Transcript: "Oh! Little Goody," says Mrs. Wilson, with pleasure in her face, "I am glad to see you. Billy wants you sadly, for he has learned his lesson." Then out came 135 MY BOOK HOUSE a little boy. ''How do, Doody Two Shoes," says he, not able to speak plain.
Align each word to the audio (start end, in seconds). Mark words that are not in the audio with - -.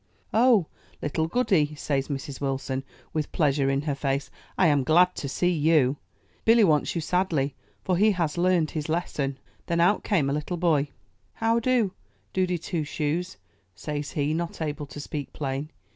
"Oh! 0.33 0.65
Little 0.99 1.27
Goody," 1.27 1.75
says 1.75 2.07
Mrs. 2.07 2.41
Wilson, 2.41 2.83
with 3.13 3.31
pleasure 3.31 3.69
in 3.69 3.81
her 3.83 3.93
face, 3.93 4.31
"I 4.57 4.65
am 4.65 4.83
glad 4.83 5.15
to 5.17 5.29
see 5.29 5.51
you. 5.51 5.97
Billy 6.43 6.63
wants 6.63 6.95
you 6.95 7.01
sadly, 7.01 7.53
for 7.83 7.95
he 7.97 8.13
has 8.13 8.35
learned 8.35 8.71
his 8.71 8.89
lesson." 8.89 9.37
Then 9.67 9.79
out 9.79 10.03
came 10.03 10.25
135 10.25 10.27
MY 10.27 10.31
BOOK 10.31 10.33
HOUSE 10.33 10.41
a 10.41 10.41
little 10.41 10.57
boy. 10.57 10.89
''How 11.35 11.61
do, 11.61 11.93
Doody 12.33 12.57
Two 12.57 12.83
Shoes," 12.83 13.37
says 13.75 14.13
he, 14.13 14.33
not 14.33 14.59
able 14.59 14.87
to 14.87 14.99
speak 14.99 15.33
plain. 15.33 15.69